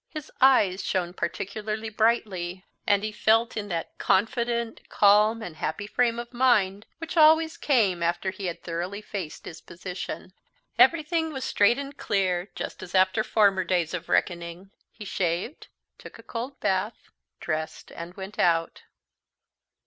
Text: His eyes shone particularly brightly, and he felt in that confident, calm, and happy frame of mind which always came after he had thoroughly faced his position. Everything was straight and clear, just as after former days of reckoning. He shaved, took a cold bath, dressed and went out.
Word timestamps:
His 0.09 0.31
eyes 0.41 0.83
shone 0.83 1.13
particularly 1.13 1.89
brightly, 1.91 2.65
and 2.87 3.03
he 3.03 3.11
felt 3.11 3.55
in 3.55 3.67
that 3.67 3.99
confident, 3.99 4.81
calm, 4.89 5.43
and 5.43 5.55
happy 5.57 5.85
frame 5.85 6.17
of 6.17 6.33
mind 6.33 6.87
which 6.97 7.15
always 7.17 7.55
came 7.55 8.01
after 8.01 8.31
he 8.31 8.47
had 8.47 8.63
thoroughly 8.63 9.03
faced 9.03 9.45
his 9.45 9.61
position. 9.61 10.33
Everything 10.79 11.31
was 11.31 11.43
straight 11.45 11.77
and 11.77 11.95
clear, 11.95 12.49
just 12.55 12.81
as 12.81 12.95
after 12.95 13.23
former 13.23 13.63
days 13.63 13.93
of 13.93 14.09
reckoning. 14.09 14.71
He 14.91 15.05
shaved, 15.05 15.67
took 15.99 16.17
a 16.17 16.23
cold 16.23 16.59
bath, 16.59 17.11
dressed 17.39 17.91
and 17.91 18.15
went 18.15 18.39
out. 18.39 18.81